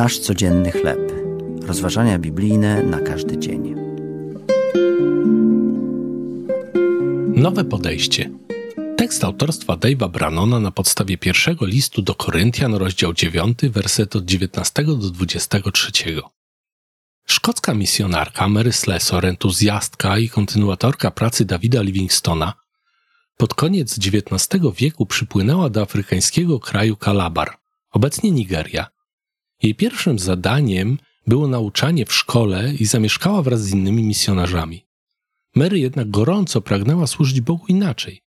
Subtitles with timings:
[0.00, 1.12] Nasz codzienny chleb.
[1.62, 3.74] Rozważania biblijne na każdy dzień.
[7.34, 8.30] Nowe podejście.
[8.96, 14.84] Tekst autorstwa Dave'a Brannona na podstawie pierwszego listu do Koryntian, rozdział 9, werset od 19
[14.84, 15.90] do 23.
[17.26, 22.52] Szkocka misjonarka Mary Slessor, entuzjastka i kontynuatorka pracy Davida Livingstona,
[23.36, 27.56] pod koniec XIX wieku przypłynęła do afrykańskiego kraju Kalabar,
[27.90, 28.99] obecnie Nigeria.
[29.62, 34.86] Jej pierwszym zadaniem było nauczanie w szkole i zamieszkała wraz z innymi misjonarzami.
[35.54, 38.22] Mary jednak gorąco pragnęła służyć Bogu inaczej.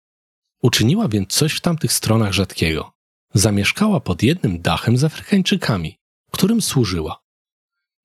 [0.61, 2.91] Uczyniła więc coś w tamtych stronach rzadkiego.
[3.33, 5.97] Zamieszkała pod jednym dachem z Afrykańczykami,
[6.31, 7.23] którym służyła.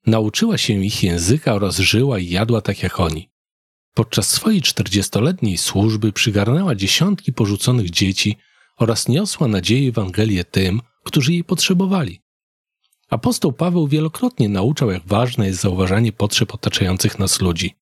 [0.06, 3.30] Nauczyła się ich języka oraz żyła i jadła tak jak oni.
[3.94, 8.36] Podczas swojej czterdziestoletniej służby przygarnęła dziesiątki porzuconych dzieci
[8.76, 12.20] oraz niosła nadzieję Ewangelię tym, którzy jej potrzebowali.
[13.08, 17.74] Apostoł Paweł wielokrotnie nauczał, jak ważne jest zauważanie potrzeb otaczających nas ludzi.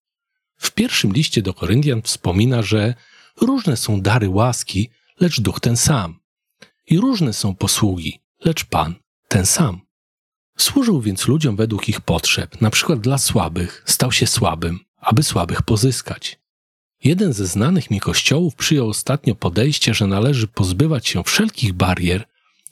[0.56, 2.94] W pierwszym liście do Koryntian wspomina, że
[3.40, 6.18] różne są dary łaski, lecz duch ten sam.
[6.86, 8.94] I różne są posługi, lecz Pan
[9.28, 9.80] ten sam.
[10.58, 15.62] Służył więc ludziom według ich potrzeb, na przykład dla słabych, stał się słabym, aby słabych
[15.62, 16.40] pozyskać.
[17.04, 22.24] Jeden ze znanych mi kościołów przyjął ostatnio podejście, że należy pozbywać się wszelkich barier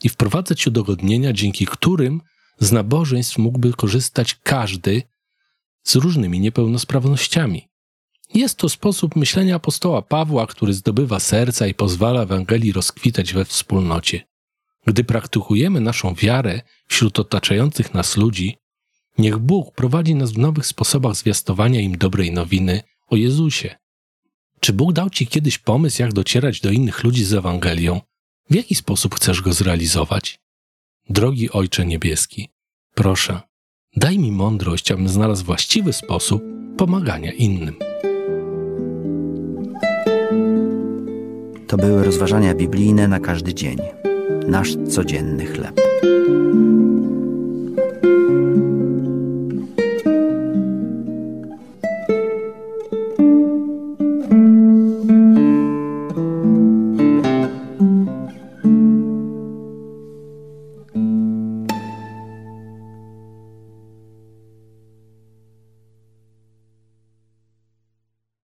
[0.03, 2.21] i wprowadzać udogodnienia, dzięki którym
[2.59, 5.03] z nabożeństw mógłby korzystać każdy
[5.83, 7.69] z różnymi niepełnosprawnościami.
[8.35, 14.27] Jest to sposób myślenia apostoła Pawła, który zdobywa serca i pozwala Ewangelii rozkwitać we wspólnocie.
[14.87, 18.57] Gdy praktykujemy naszą wiarę wśród otaczających nas ludzi,
[19.19, 23.77] niech Bóg prowadzi nas w nowych sposobach zwiastowania im dobrej nowiny o Jezusie.
[24.61, 28.01] Czy Bóg dał Ci kiedyś pomysł, jak docierać do innych ludzi z Ewangelią?
[28.51, 30.44] W jaki sposób chcesz go zrealizować?
[31.09, 32.49] Drogi Ojcze Niebieski,
[32.95, 33.41] proszę,
[33.97, 36.43] daj mi mądrość, abym znalazł właściwy sposób
[36.77, 37.77] pomagania innym.
[41.67, 43.79] To były rozważania biblijne na każdy dzień.
[44.49, 45.81] Nasz codzienny chleb.